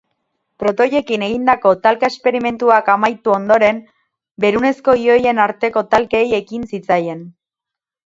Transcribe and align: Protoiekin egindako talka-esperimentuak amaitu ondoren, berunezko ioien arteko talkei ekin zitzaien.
Protoiekin 0.61 1.23
egindako 1.25 1.73
talka-esperimentuak 1.83 2.89
amaitu 2.93 3.33
ondoren, 3.33 3.81
berunezko 4.45 4.95
ioien 5.03 5.43
arteko 5.45 5.85
talkei 5.93 6.23
ekin 6.39 6.65
zitzaien. 6.73 7.23